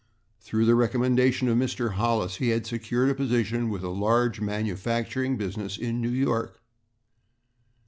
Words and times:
Through 0.39 0.65
the 0.65 0.73
recommendation 0.73 1.47
of 1.47 1.59
Mr. 1.59 1.91
Hollis, 1.91 2.37
he 2.37 2.49
had 2.49 2.65
secured 2.65 3.11
a 3.11 3.13
position 3.13 3.69
with 3.69 3.83
a 3.83 3.89
large 3.89 4.41
manufacturing 4.41 5.37
business 5.37 5.77
in 5.77 6.01
New 6.01 6.09
York. 6.09 6.59